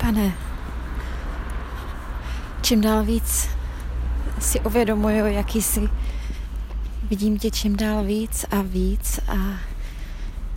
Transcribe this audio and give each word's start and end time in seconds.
Pane, 0.00 0.32
čím 2.62 2.80
dál 2.80 3.04
víc 3.04 3.48
si 4.38 4.60
uvědomuju, 4.60 5.26
jaký 5.26 5.62
jsi. 5.62 5.88
Vidím 7.10 7.38
tě 7.38 7.50
čím 7.50 7.76
dál 7.76 8.04
víc 8.04 8.44
a 8.50 8.62
víc 8.62 9.20
a 9.28 9.36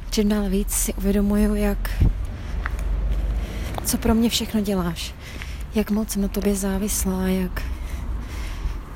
čím 0.09 0.29
dál 0.29 0.49
víc 0.49 0.71
si 0.71 0.93
uvědomuju, 0.93 1.55
jak 1.55 2.03
co 3.85 3.97
pro 3.97 4.15
mě 4.15 4.29
všechno 4.29 4.61
děláš. 4.61 5.13
Jak 5.75 5.91
moc 5.91 6.15
na 6.15 6.27
tobě 6.27 6.55
závislá, 6.55 7.27
jak, 7.27 7.63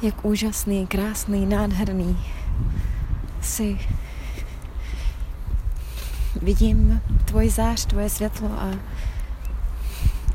jak 0.02 0.26
úžasný, 0.26 0.88
krásný, 0.88 1.46
nádherný 1.46 2.26
jsi. 3.42 3.80
Vidím 6.42 7.02
tvoji 7.26 7.50
zář, 7.50 7.86
tvoje 7.86 8.10
světlo 8.10 8.52
a, 8.52 8.72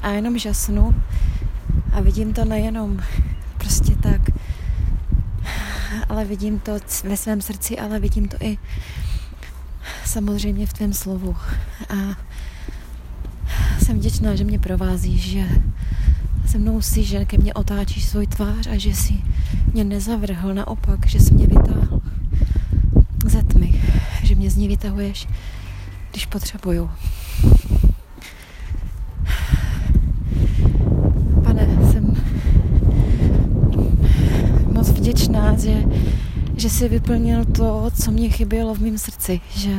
a 0.03 0.11
jenom 0.11 0.39
žasnu 0.39 0.95
a 1.92 2.01
vidím 2.01 2.33
to 2.33 2.45
nejenom 2.45 3.01
prostě 3.59 3.95
tak, 3.97 4.20
ale 6.09 6.24
vidím 6.24 6.59
to 6.59 6.73
ve 7.05 7.16
svém 7.16 7.41
srdci, 7.41 7.79
ale 7.79 8.01
vidím 8.01 8.29
to 8.29 8.37
i 8.41 8.59
samozřejmě 10.05 10.66
v 10.66 10.73
tvém 10.73 10.93
slovu. 10.93 11.37
A 11.88 11.95
jsem 13.84 13.98
vděčná, 13.98 14.34
že 14.34 14.45
mě 14.45 14.59
provázíš, 14.59 15.30
že 15.30 15.45
se 16.46 16.59
mnou 16.59 16.80
si, 16.82 17.05
že 17.05 17.24
ke 17.24 17.38
mně 17.38 17.55
otáčíš 17.55 18.05
svůj 18.05 18.27
tvář 18.27 18.66
a 18.66 18.79
že 18.79 18.95
si 18.95 19.15
mě 19.73 19.84
nezavrhl, 19.84 20.55
naopak, 20.55 21.07
že 21.07 21.21
jsi 21.21 21.34
mě 21.34 21.46
vytáhl 21.46 22.01
ze 23.27 23.43
tmy, 23.43 23.82
že 24.23 24.34
mě 24.34 24.51
z 24.51 24.57
ní 24.57 24.69
vytahuješ, 24.69 25.29
když 26.10 26.27
potřebuju. 26.27 26.91
Pane, 31.45 31.69
jsem 31.93 32.16
moc 34.73 34.88
vděčná, 34.88 35.57
že, 35.59 35.85
že 36.63 36.71
jsi 36.71 36.88
vyplnil 36.88 37.45
to, 37.45 37.91
co 38.02 38.10
mě 38.10 38.29
chybělo 38.29 38.74
v 38.74 38.79
mém 38.79 38.99
srdci, 38.99 39.41
že 39.57 39.71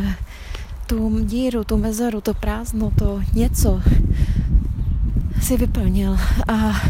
tu 0.87 1.19
díru, 1.25 1.63
tu 1.63 1.77
mezeru, 1.77 2.21
to 2.21 2.33
prázdno, 2.33 2.91
to 2.95 3.21
něco 3.33 3.81
si 5.41 5.57
vyplnil 5.57 6.17
a 6.47 6.81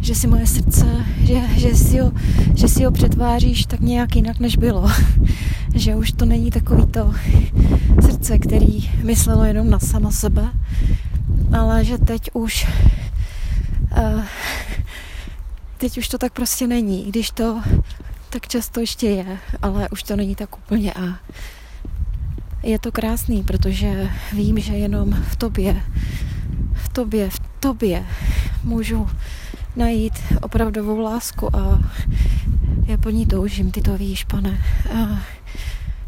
že 0.00 0.14
si 0.14 0.26
moje 0.26 0.46
srdce, 0.46 0.86
že, 1.24 1.40
že, 1.56 1.74
si 1.74 1.98
ho, 1.98 2.12
že 2.54 2.68
si 2.68 2.84
ho 2.84 2.90
přetváříš 2.90 3.66
tak 3.66 3.80
nějak 3.80 4.16
jinak, 4.16 4.38
než 4.38 4.56
bylo. 4.56 4.90
že 5.74 5.96
už 5.96 6.12
to 6.12 6.24
není 6.24 6.50
takový 6.50 6.86
to 6.86 7.14
srdce, 8.00 8.38
který 8.38 8.90
myslelo 9.02 9.44
jenom 9.44 9.70
na 9.70 9.78
sama 9.78 10.10
sebe, 10.10 10.48
ale 11.58 11.84
že 11.84 11.98
teď 11.98 12.30
už 12.34 12.66
uh, 13.90 14.22
teď 15.84 15.98
už 15.98 16.08
to 16.08 16.18
tak 16.18 16.32
prostě 16.32 16.66
není, 16.66 17.04
když 17.04 17.30
to 17.30 17.62
tak 18.30 18.48
často 18.48 18.80
ještě 18.80 19.06
je, 19.06 19.38
ale 19.62 19.88
už 19.88 20.02
to 20.02 20.16
není 20.16 20.34
tak 20.34 20.56
úplně 20.58 20.92
a 20.92 21.18
je 22.62 22.78
to 22.78 22.92
krásný, 22.92 23.42
protože 23.42 24.10
vím, 24.32 24.58
že 24.58 24.72
jenom 24.72 25.12
v 25.12 25.36
tobě, 25.36 25.82
v 26.72 26.88
tobě, 26.88 27.30
v 27.30 27.40
tobě 27.60 28.06
můžu 28.62 29.08
najít 29.76 30.12
opravdovou 30.42 30.98
lásku 30.98 31.56
a 31.56 31.80
já 32.86 32.96
po 32.96 33.10
ní 33.10 33.26
toužím, 33.26 33.70
ty 33.70 33.80
to 33.80 33.98
víš, 33.98 34.24
pane. 34.24 34.58
A 34.94 35.20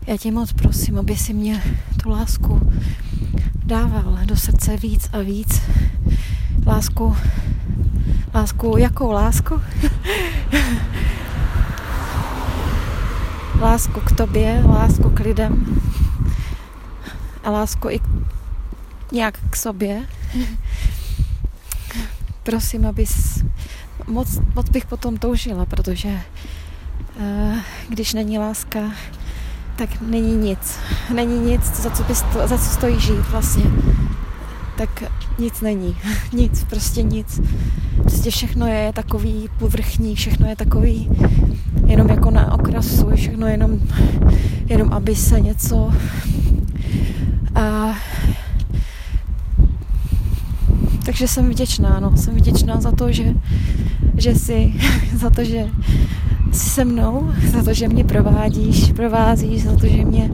já 0.06 0.16
tě 0.16 0.32
moc 0.32 0.52
prosím, 0.52 0.98
aby 0.98 1.16
si 1.16 1.34
mě 1.34 1.62
tu 2.02 2.10
lásku 2.10 2.72
dával 3.64 4.18
do 4.24 4.36
srdce 4.36 4.76
víc 4.76 5.08
a 5.12 5.18
víc. 5.18 5.62
Lásku, 6.66 7.16
lásku, 8.34 8.76
jakou 8.76 9.10
lásku? 9.10 9.60
lásku 13.60 14.00
k 14.00 14.12
tobě, 14.12 14.62
lásku 14.66 15.10
k 15.10 15.20
lidem 15.20 15.80
a 17.44 17.50
lásku 17.50 17.90
i 17.90 18.00
nějak 19.12 19.38
k 19.50 19.56
sobě. 19.56 20.02
Prosím, 22.42 22.86
abys 22.86 23.44
moc, 24.06 24.38
moc 24.54 24.70
bych 24.70 24.86
potom 24.86 25.16
toužila, 25.16 25.66
protože 25.66 26.08
uh, 27.20 27.58
když 27.88 28.14
není 28.14 28.38
láska, 28.38 28.80
tak 29.76 30.00
není 30.00 30.36
nic. 30.36 30.78
Není 31.14 31.38
nic, 31.38 31.62
za 31.62 31.90
co, 31.90 32.02
bys 32.02 32.24
za 32.44 32.58
co 32.58 32.64
stojí 32.64 33.00
žít 33.00 33.30
vlastně. 33.30 33.64
Tak 34.78 35.04
nic 35.38 35.60
není. 35.60 35.96
Nic, 36.32 36.64
prostě 36.64 37.02
nic. 37.02 37.40
Prostě 38.02 38.30
všechno 38.30 38.66
je 38.66 38.92
takový 38.92 39.48
povrchní, 39.58 40.14
všechno 40.14 40.48
je 40.48 40.56
takový 40.56 41.08
jenom 41.86 42.08
jako 42.08 42.30
na 42.30 42.52
okrasu, 42.52 43.10
všechno 43.14 43.46
jenom, 43.46 43.80
jenom 44.68 44.92
aby 44.92 45.14
se 45.16 45.40
něco 45.40 45.92
a 47.54 47.94
takže 51.04 51.28
jsem 51.28 51.50
vděčná, 51.50 52.00
no, 52.00 52.16
jsem 52.16 52.34
vděčná 52.34 52.80
za 52.80 52.92
to, 52.92 53.12
že, 53.12 53.34
že 54.16 54.34
jsi, 54.34 54.74
za 55.16 55.30
to, 55.30 55.44
že 55.44 55.66
jsi 56.52 56.70
se 56.70 56.84
mnou, 56.84 57.32
za 57.52 57.62
to, 57.62 57.74
že 57.74 57.88
mě 57.88 58.04
provádíš, 58.04 58.92
provázíš, 58.92 59.62
za 59.62 59.76
to, 59.76 59.86
že 59.86 60.04
mě 60.04 60.30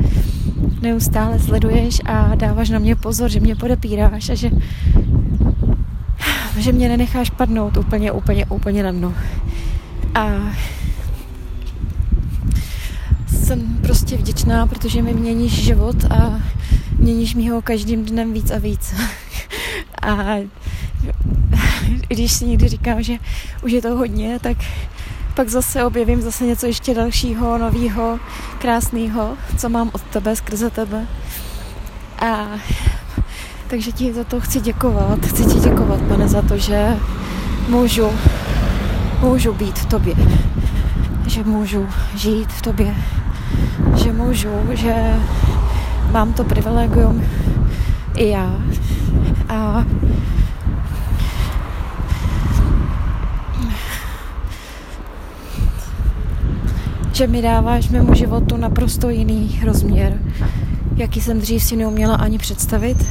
neustále 0.82 1.38
sleduješ 1.38 2.00
a 2.04 2.34
dáváš 2.34 2.70
na 2.70 2.78
mě 2.78 2.96
pozor, 2.96 3.30
že 3.30 3.40
mě 3.40 3.56
podepíráš 3.56 4.28
a 4.28 4.34
že, 4.34 4.50
že 6.58 6.72
mě 6.72 6.88
nenecháš 6.88 7.30
padnout 7.30 7.76
úplně, 7.76 8.12
úplně, 8.12 8.46
úplně 8.46 8.82
na 8.82 8.92
dno. 8.92 9.14
A 10.14 10.52
jsem 13.26 13.78
prostě 13.82 14.16
vděčná, 14.16 14.66
protože 14.66 15.02
mi 15.02 15.14
měníš 15.14 15.52
život 15.52 16.04
a 16.04 16.40
měníš 16.98 17.34
mi 17.34 17.48
ho 17.48 17.62
každým 17.62 18.04
dnem 18.04 18.32
víc 18.32 18.50
a 18.50 18.58
víc. 18.58 18.94
a 20.02 20.36
když 22.08 22.32
si 22.32 22.44
někdy 22.46 22.68
říkám, 22.68 23.02
že 23.02 23.14
už 23.62 23.72
je 23.72 23.82
to 23.82 23.96
hodně, 23.96 24.38
tak 24.38 24.56
pak 25.32 25.48
zase 25.48 25.84
objevím 25.84 26.22
zase 26.22 26.44
něco 26.44 26.66
ještě 26.66 26.94
dalšího, 26.94 27.58
nového, 27.58 28.18
krásného, 28.58 29.36
co 29.58 29.68
mám 29.68 29.90
od 29.92 30.02
tebe, 30.02 30.36
skrze 30.36 30.70
tebe. 30.70 31.06
A 32.18 32.46
takže 33.66 33.92
ti 33.92 34.12
za 34.12 34.24
to 34.24 34.40
chci 34.40 34.60
děkovat. 34.60 35.26
Chci 35.26 35.44
ti 35.44 35.60
děkovat, 35.60 36.00
pane, 36.00 36.28
za 36.28 36.42
to, 36.42 36.58
že 36.58 36.96
můžu, 37.68 38.10
můžu 39.20 39.52
být 39.52 39.78
v 39.78 39.86
tobě. 39.86 40.14
Že 41.26 41.44
můžu 41.44 41.86
žít 42.16 42.52
v 42.52 42.62
tobě. 42.62 42.94
Že 43.94 44.12
můžu, 44.12 44.48
že 44.72 44.94
mám 46.10 46.32
to 46.32 46.44
privilegium 46.44 47.24
i 48.16 48.28
já. 48.28 48.54
A 49.48 49.84
že 57.12 57.26
mi 57.26 57.42
dáváš 57.42 57.88
mému 57.88 58.14
životu 58.14 58.56
naprosto 58.56 59.10
jiný 59.10 59.60
rozměr, 59.64 60.18
jaký 60.96 61.20
jsem 61.20 61.40
dřív 61.40 61.62
si 61.62 61.76
neuměla 61.76 62.14
ani 62.14 62.38
představit. 62.38 63.06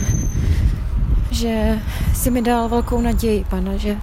Že 1.32 1.80
si 2.14 2.32
mi 2.32 2.42
dal 2.42 2.70
velkou 2.70 3.02
naději, 3.02 3.46
pane, 3.50 3.78
že 3.80 3.98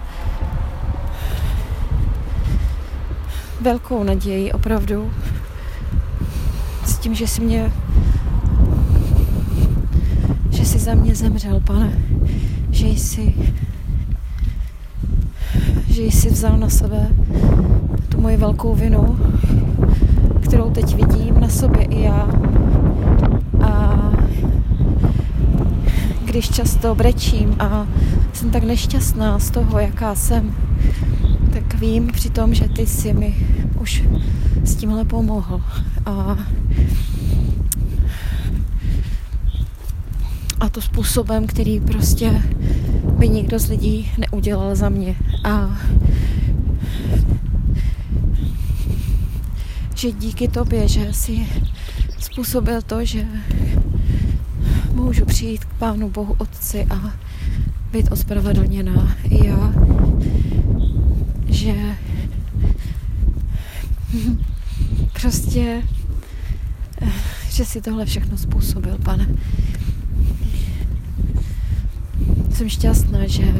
velkou 3.61 4.03
naději 4.03 4.51
opravdu 4.51 5.11
s 6.85 6.97
tím, 6.97 7.15
že 7.15 7.27
si 7.27 7.41
mě 7.41 7.71
že 10.49 10.65
jsi 10.65 10.79
za 10.79 10.93
mě 10.93 11.15
zemřel, 11.15 11.59
pane, 11.59 11.99
že 12.71 12.87
jsi 12.87 13.33
že 15.89 16.03
jsi 16.03 16.29
vzal 16.29 16.57
na 16.57 16.69
sebe 16.69 17.07
tu 18.09 18.21
moji 18.21 18.37
velkou 18.37 18.75
vinu, 18.75 19.19
kterou 20.41 20.71
teď 20.71 20.95
vidím 20.95 21.39
na 21.39 21.49
sobě 21.49 21.83
i 21.83 22.01
já. 22.01 22.27
A 23.61 23.99
když 26.25 26.49
často 26.49 26.95
brečím 26.95 27.55
a 27.59 27.87
jsem 28.33 28.49
tak 28.49 28.63
nešťastná 28.63 29.39
z 29.39 29.51
toho, 29.51 29.79
jaká 29.79 30.15
jsem, 30.15 30.55
tak 31.53 31.79
vím 31.79 32.07
přitom, 32.07 32.53
že 32.53 32.69
ty 32.69 32.87
jsi 32.87 33.13
mi 33.13 33.35
už 33.81 34.03
s 34.63 34.75
tímhle 34.75 35.05
pomohl. 35.05 35.61
A, 36.05 36.37
a 40.59 40.69
to 40.69 40.81
způsobem, 40.81 41.47
který 41.47 41.79
prostě 41.79 42.41
by 43.17 43.29
nikdo 43.29 43.59
z 43.59 43.69
lidí 43.69 44.11
neudělal 44.17 44.75
za 44.75 44.89
mě. 44.89 45.15
A 45.43 45.77
že 49.95 50.11
díky 50.11 50.47
tobě, 50.47 50.87
že 50.87 51.13
jsi 51.13 51.47
způsobil 52.19 52.81
to, 52.81 53.05
že 53.05 53.27
můžu 54.93 55.25
přijít 55.25 55.65
k 55.65 55.73
Pánu 55.73 56.09
Bohu 56.09 56.35
Otci 56.37 56.87
a 56.89 57.13
být 57.91 58.11
ospravedlněná 58.11 59.15
i 59.23 59.47
já, 59.47 59.73
že 61.45 61.73
prostě, 65.21 65.81
že 67.49 67.65
si 67.65 67.81
tohle 67.81 68.05
všechno 68.05 68.37
způsobil, 68.37 68.97
pane. 69.03 69.27
Jsem 72.53 72.69
šťastná, 72.69 73.27
že 73.27 73.53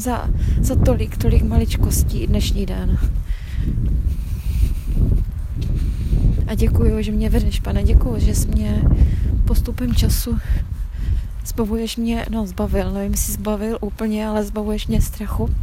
za, 0.00 0.28
za 0.60 0.74
tolik, 0.74 1.16
tolik 1.16 1.42
maličkostí 1.42 2.26
dnešní 2.26 2.66
den. 2.66 2.98
A 6.46 6.54
děkuji, 6.54 7.02
že 7.02 7.12
mě 7.12 7.30
vedeš, 7.30 7.60
pane, 7.60 7.82
děkuji, 7.82 8.20
že 8.20 8.34
jsi 8.34 8.48
mě 8.48 8.82
postupem 9.44 9.94
času 9.94 10.38
zbavuješ 11.46 11.96
mě, 11.96 12.26
no 12.30 12.46
zbavil, 12.46 12.92
nevím, 12.92 13.12
jestli 13.12 13.32
zbavil 13.32 13.78
úplně, 13.80 14.26
ale 14.26 14.44
zbavuješ 14.44 14.86
mě 14.86 15.02
strachu. 15.02 15.54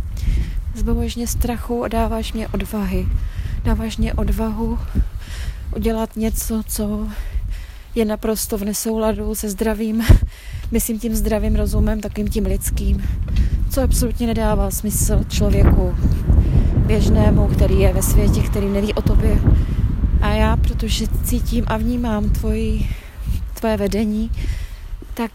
Zbavuješ 0.76 1.16
mě 1.16 1.28
strachu 1.28 1.84
a 1.84 1.88
dáváš 1.88 2.34
mě 2.34 2.48
odvahy. 2.48 3.08
Dáváš 3.64 3.98
mě 3.98 4.14
odvahu 4.14 4.80
udělat 5.76 6.16
něco, 6.16 6.64
co 6.68 7.08
je 7.96 8.06
naprosto 8.06 8.58
v 8.58 8.64
nesouladu 8.64 9.36
se 9.36 9.50
zdravým, 9.50 10.04
myslím 10.72 11.00
tím 11.00 11.16
zdravým 11.16 11.56
rozumem, 11.56 12.02
takým 12.02 12.28
tím 12.28 12.46
lidským, 12.46 13.04
co 13.78 13.84
absolutně 13.84 14.28
nedává 14.28 14.72
smysl 14.72 15.24
člověku 15.30 15.96
běžnému, 16.86 17.48
který 17.48 17.80
je 17.80 17.94
ve 17.94 18.04
světě, 18.04 18.42
který 18.42 18.68
neví 18.68 18.94
o 18.94 19.02
tobě. 19.02 19.40
A 20.22 20.30
já, 20.30 20.58
protože 20.58 21.06
cítím 21.24 21.64
a 21.68 21.78
vnímám 21.78 22.30
tvoji, 22.30 22.90
tvoje 23.54 23.78
vedení, 23.78 24.32
tak 25.14 25.32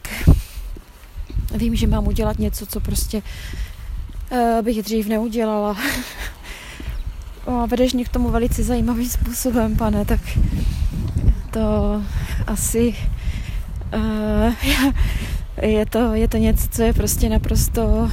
vím, 1.54 1.74
že 1.76 1.86
mám 1.86 2.06
udělat 2.06 2.38
něco, 2.38 2.66
co 2.66 2.80
prostě 2.80 3.22
uh, 4.30 4.62
bych 4.62 4.82
dřív 4.82 5.08
neudělala. 5.08 5.76
a 7.46 7.66
vedeš 7.66 7.92
mě 7.92 8.04
k 8.04 8.08
tomu 8.08 8.30
velice 8.30 8.64
zajímavým 8.64 9.08
způsobem, 9.08 9.76
pane, 9.76 10.04
tak 10.04 10.20
to 11.50 11.60
asi 12.46 12.94
uh, 13.94 14.54
je, 15.62 15.86
to, 15.86 16.14
je 16.14 16.28
to 16.28 16.36
něco, 16.36 16.68
co 16.70 16.82
je 16.82 16.92
prostě 16.92 17.28
naprosto 17.28 18.08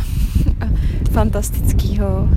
fantastického. 1.12 2.30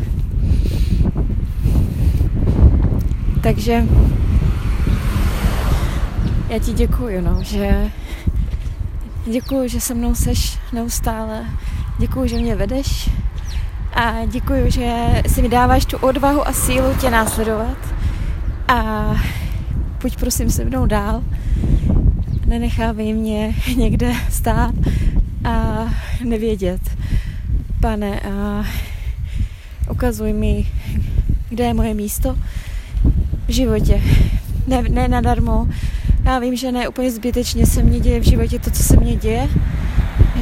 Takže 3.43 3.85
já 6.49 6.59
ti 6.59 6.73
děkuji, 6.73 7.23
no, 7.23 7.39
že 7.43 7.91
děkuji, 9.27 9.69
že 9.69 9.81
se 9.81 9.95
mnou 9.95 10.15
seš 10.15 10.59
neustále. 10.73 11.45
Děkuji, 11.99 12.29
že 12.29 12.37
mě 12.37 12.55
vedeš 12.55 13.11
a 13.95 14.25
děkuji, 14.27 14.71
že 14.71 15.23
si 15.27 15.43
mi 15.43 15.49
dáváš 15.49 15.87
tu 15.87 15.97
odvahu 15.97 16.49
a 16.49 16.53
sílu 16.53 16.95
tě 17.01 17.11
následovat. 17.11 17.77
A 18.69 19.11
pojď 19.99 20.17
prosím 20.17 20.51
se 20.51 20.65
mnou 20.65 20.87
dál. 20.87 21.23
Nenechávej 22.53 23.15
mě 23.15 23.55
někde 23.77 24.13
stát 24.31 24.75
a 25.45 25.87
nevědět. 26.25 26.81
Pane, 27.81 28.21
a 28.21 28.65
ukazuj 29.91 30.33
mi, 30.33 30.67
kde 31.49 31.65
je 31.65 31.75
moje 31.75 31.95
místo 31.95 32.37
v 33.49 33.53
životě. 33.53 34.03
Ne, 34.67 34.83
ne 34.83 35.09
nadarmo. 35.09 35.69
Já 36.25 36.39
vím, 36.39 36.57
že 36.57 36.73
ne 36.73 36.89
úplně 36.89 37.11
zbytečně 37.11 37.67
se 37.67 37.83
mně 37.83 38.01
děje 38.01 38.21
v 38.21 38.25
životě 38.25 38.59
to, 38.59 38.71
co 38.71 38.83
se 38.83 38.97
mně 38.97 39.17
děje. 39.17 39.49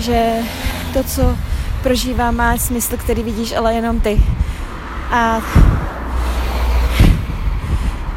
Že 0.01 0.35
to, 0.93 1.05
co 1.05 1.37
prožívám, 1.83 2.37
má 2.37 2.59
smysl, 2.59 2.97
který 2.97 3.23
vidíš, 3.23 3.53
ale 3.53 3.75
jenom 3.75 4.01
ty. 4.01 4.23
A, 5.11 5.41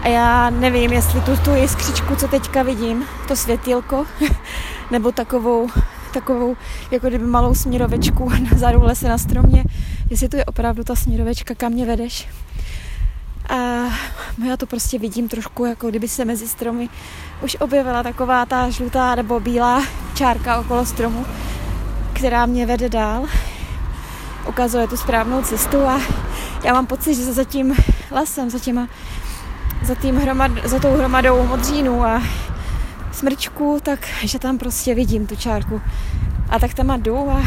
a 0.03 0.07
já 0.07 0.49
nevím, 0.49 0.93
jestli 0.93 1.21
tu, 1.21 1.37
tu 1.37 1.55
jiskřičku, 1.55 2.15
co 2.15 2.27
teďka 2.27 2.63
vidím, 2.63 3.05
to 3.27 3.35
světilko, 3.35 4.05
nebo 4.91 5.11
takovou, 5.11 5.69
takovou, 6.13 6.55
jako 6.91 7.07
kdyby 7.07 7.25
malou 7.25 7.55
směrovečku 7.55 8.31
vzadu 8.53 8.79
v 8.79 8.83
lese 8.83 9.09
na 9.09 9.17
stromě, 9.17 9.63
jestli 10.09 10.29
to 10.29 10.37
je 10.37 10.45
opravdu 10.45 10.83
ta 10.83 10.95
směrovečka, 10.95 11.55
kam 11.55 11.71
mě 11.71 11.85
vedeš. 11.85 12.29
A 13.49 13.55
já 14.47 14.57
to 14.57 14.65
prostě 14.65 14.99
vidím 14.99 15.29
trošku, 15.29 15.65
jako 15.65 15.89
kdyby 15.89 16.07
se 16.07 16.25
mezi 16.25 16.47
stromy 16.47 16.89
už 17.43 17.57
objevila 17.59 18.03
taková 18.03 18.45
ta 18.45 18.69
žlutá 18.69 19.15
nebo 19.15 19.39
bílá 19.39 19.83
čárka 20.13 20.59
okolo 20.59 20.85
stromu, 20.85 21.25
která 22.13 22.45
mě 22.45 22.65
vede 22.65 22.89
dál 22.89 23.27
ukazuje 24.47 24.87
tu 24.87 24.97
správnou 24.97 25.41
cestu 25.41 25.81
a 25.81 26.01
já 26.63 26.73
mám 26.73 26.85
pocit, 26.85 27.15
že 27.15 27.33
za 27.33 27.43
tím 27.43 27.75
lesem, 28.11 28.49
za, 28.49 28.59
těma, 28.59 28.87
za, 29.83 29.95
tím 29.95 30.15
hromad, 30.15 30.51
za 30.63 30.79
tou 30.79 30.97
hromadou 30.97 31.47
modřínů 31.47 32.05
a 32.05 32.21
smrčků, 33.11 33.79
tak 33.83 33.99
že 34.21 34.39
tam 34.39 34.57
prostě 34.57 34.95
vidím 34.95 35.27
tu 35.27 35.35
čárku. 35.35 35.81
A 36.49 36.59
tak 36.59 36.73
tam 36.73 37.01
jdu 37.01 37.31
a, 37.31 37.41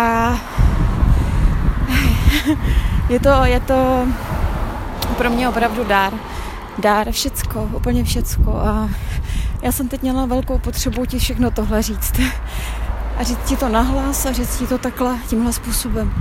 a 0.00 0.36
je 3.08 3.20
to, 3.20 3.44
je 3.44 3.60
to 3.60 4.06
pro 5.18 5.30
mě 5.30 5.48
opravdu 5.48 5.84
dár. 5.84 6.12
Dár, 6.78 7.10
všecko, 7.10 7.70
úplně 7.76 8.04
všecko. 8.04 8.56
A 8.56 8.88
já 9.62 9.72
jsem 9.72 9.88
teď 9.88 10.02
měla 10.02 10.26
velkou 10.26 10.58
potřebu 10.58 11.06
ti 11.06 11.18
všechno 11.18 11.50
tohle 11.50 11.82
říct 11.82 12.20
a 13.16 13.22
říct 13.22 13.48
ti 13.48 13.56
to 13.56 13.68
nahlas 13.68 14.26
a 14.26 14.32
říct 14.32 14.58
ti 14.58 14.66
to 14.66 14.78
takhle, 14.78 15.18
tímhle 15.28 15.52
způsobem. 15.52 16.12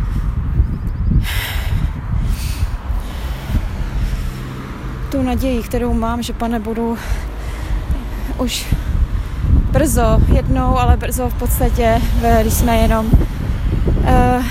Tu 5.11 5.21
naději, 5.23 5.63
kterou 5.63 5.93
mám, 5.93 6.23
že 6.23 6.33
pane, 6.33 6.59
budu 6.59 6.97
už 8.37 8.65
brzo, 9.71 10.21
jednou, 10.35 10.77
ale 10.77 10.97
brzo 10.97 11.29
v 11.29 11.33
podstatě, 11.33 12.01
když 12.41 12.53
jsme 12.53 12.77
jenom 12.77 13.05
uh, 13.05 14.45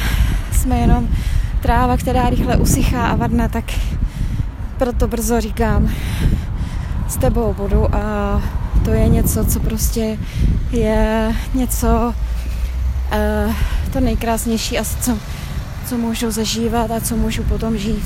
jsme 0.53 0.79
jenom 0.79 1.09
tráva, 1.63 1.97
která 1.97 2.31
rychle 2.31 2.57
usychá 2.57 3.07
a 3.07 3.17
vadne, 3.17 3.49
tak 3.49 3.65
proto 4.79 5.09
brzo 5.09 5.41
říkám, 5.41 5.89
s 7.09 7.17
tebou 7.17 7.55
budu 7.55 7.95
a 7.95 8.43
to 8.85 8.91
je 8.91 9.09
něco, 9.09 9.45
co 9.45 9.61
prostě 9.61 10.19
je 10.71 11.33
něco, 11.55 12.15
uh, 13.47 13.55
to 13.93 14.01
nejkrásnější 14.01 14.79
asi, 14.79 14.97
co, 15.01 15.19
co 15.87 15.99
můžu 15.99 16.31
zažívat 16.31 16.91
a 16.91 17.01
co 17.01 17.17
můžu 17.17 17.43
potom 17.43 17.79
žít. 17.79 18.05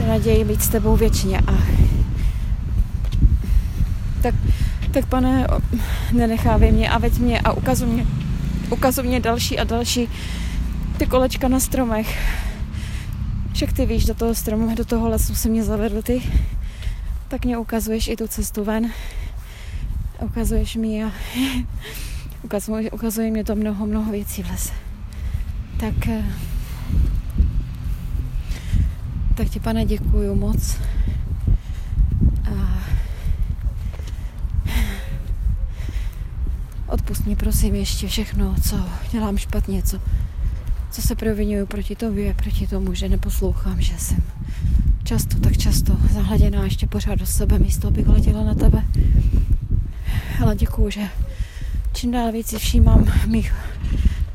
To 0.00 0.06
naději 0.06 0.44
být 0.44 0.62
s 0.62 0.68
tebou 0.68 0.96
věčně. 0.96 1.38
A 1.38 1.52
tak, 4.22 4.34
tak 4.90 5.06
pane, 5.06 5.46
nenechávej 6.12 6.72
mě 6.72 6.90
a 6.90 6.98
veď 6.98 7.18
mě 7.18 7.40
a 7.40 7.52
ukazuj 7.52 7.88
mě, 7.88 8.06
ukazuj 8.70 9.06
mě 9.06 9.20
další 9.20 9.58
a 9.58 9.64
další 9.64 10.08
ty 10.96 11.06
kolečka 11.06 11.48
na 11.48 11.60
stromech. 11.60 12.18
Však 13.52 13.72
ty 13.72 13.86
víš, 13.86 14.04
do 14.04 14.14
toho 14.14 14.34
stromu, 14.34 14.74
do 14.74 14.84
toho 14.84 15.08
lesu 15.08 15.34
se 15.34 15.48
mě 15.48 15.64
zavedl 15.64 16.02
ty, 16.02 16.22
tak 17.28 17.44
mě 17.44 17.58
ukazuješ 17.58 18.08
i 18.08 18.16
tu 18.16 18.28
cestu 18.28 18.64
ven. 18.64 18.90
Ukazuješ 20.20 20.76
mi 20.76 21.04
a 21.04 21.12
ukazuje, 22.42 22.90
ukazuje 22.90 23.30
mě 23.30 23.44
to 23.44 23.56
mnoho, 23.56 23.86
mnoho 23.86 24.12
věcí 24.12 24.42
v 24.42 24.50
lese. 24.50 24.72
Tak, 25.80 26.08
eh, 26.08 26.24
tak 29.40 29.48
ti, 29.48 29.60
pane, 29.60 29.84
děkuju 29.84 30.34
moc. 30.34 30.76
A 32.44 32.78
odpust 36.86 37.26
mi, 37.26 37.36
prosím, 37.36 37.74
ještě 37.74 38.08
všechno, 38.08 38.54
co 38.62 38.76
dělám 39.12 39.38
špatně, 39.38 39.82
co, 39.82 39.98
co 40.90 41.02
se 41.02 41.14
provinuju 41.14 41.66
proti 41.66 41.96
tobě, 41.96 42.34
proti 42.34 42.66
tomu, 42.66 42.94
že 42.94 43.08
neposlouchám, 43.08 43.80
že 43.80 43.98
jsem 43.98 44.22
často, 45.04 45.40
tak 45.40 45.56
často 45.56 45.96
zahladěná 46.12 46.64
ještě 46.64 46.86
pořád 46.86 47.14
do 47.14 47.26
sebe, 47.26 47.58
místo 47.58 47.88
abych 47.88 48.08
letěla 48.08 48.44
na 48.44 48.54
tebe. 48.54 48.84
Ale 50.42 50.56
děkuju, 50.56 50.90
že 50.90 51.08
čím 51.92 52.10
dál 52.10 52.32
víc 52.32 52.46
si 52.46 52.58
všímám 52.58 53.12
mých 53.26 53.54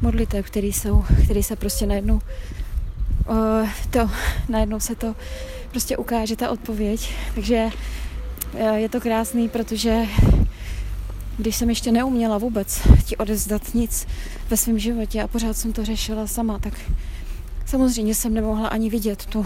modlitev, 0.02 0.46
které 0.46 0.68
jsou, 0.68 1.06
které 1.24 1.44
se 1.44 1.56
prostě 1.56 1.86
najednou 1.86 2.22
uh, 3.30 3.70
to, 3.90 4.10
najednou 4.50 4.80
se 4.80 4.96
to 4.96 5.16
prostě 5.72 5.98
ukáže 5.98 6.36
ta 6.36 6.50
odpověď. 6.50 7.14
Takže 7.36 7.70
uh, 8.54 8.76
je 8.76 8.90
to 8.90 9.02
krásný, 9.02 9.50
protože 9.50 10.06
když 11.38 11.56
jsem 11.56 11.70
ještě 11.70 11.92
neuměla 11.92 12.38
vůbec 12.38 12.82
ti 13.06 13.18
odezdat 13.18 13.74
nic 13.74 14.08
ve 14.50 14.58
svém 14.58 14.80
životě 14.80 15.22
a 15.22 15.28
pořád 15.28 15.58
jsem 15.58 15.74
to 15.74 15.86
řešila 15.86 16.28
sama, 16.28 16.60
tak 16.60 16.74
samozřejmě 17.66 18.16
jsem 18.16 18.34
nemohla 18.34 18.68
ani 18.68 18.90
vidět 18.90 19.26
tu 19.26 19.46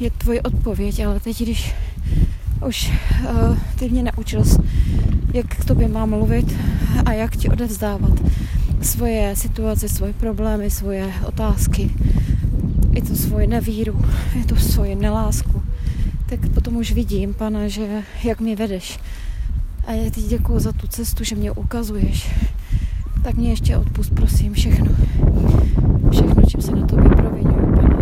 je 0.00 0.10
tvoji 0.10 0.40
odpověď, 0.40 1.00
ale 1.06 1.20
teď, 1.20 1.42
když 1.42 1.74
už 2.66 2.92
uh, 3.30 3.58
ty 3.78 3.88
mě 3.88 4.02
naučil 4.02 4.44
jak 5.34 5.46
k 5.46 5.64
tobě 5.64 5.88
mám 5.88 6.10
mluvit 6.10 6.56
a 7.06 7.12
jak 7.12 7.36
ti 7.36 7.48
odevzdávat 7.48 8.12
svoje 8.82 9.36
situace, 9.36 9.88
svoje 9.88 10.12
problémy, 10.12 10.70
svoje 10.70 11.12
otázky, 11.26 11.90
i 12.94 13.02
to 13.02 13.16
svoji 13.16 13.46
nevíru, 13.46 14.00
i 14.40 14.44
to 14.44 14.56
svoji 14.56 14.94
nelásku, 14.94 15.62
tak 16.26 16.48
potom 16.54 16.76
už 16.76 16.92
vidím, 16.92 17.34
pane, 17.34 17.70
že 17.70 18.02
jak 18.24 18.40
mi 18.40 18.56
vedeš. 18.56 18.98
A 19.86 19.92
já 19.92 20.10
ti 20.10 20.22
děkuji 20.22 20.58
za 20.58 20.72
tu 20.72 20.86
cestu, 20.86 21.24
že 21.24 21.34
mě 21.36 21.52
ukazuješ. 21.52 22.30
Tak 23.22 23.34
mě 23.34 23.50
ještě 23.50 23.76
odpust, 23.76 24.14
prosím, 24.14 24.52
všechno. 24.52 24.90
Všechno, 26.10 26.42
čím 26.48 26.62
se 26.62 26.72
na 26.72 26.86
to 26.86 26.96
provinuju, 26.96 27.74
pane. 27.76 27.96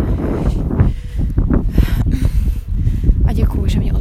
A 3.25 3.33
děkuji, 3.33 3.69
že 3.69 3.79
mě 3.79 3.93